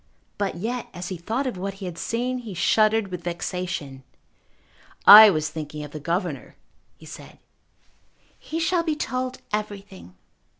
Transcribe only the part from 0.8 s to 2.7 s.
as he thought of what he had seen, he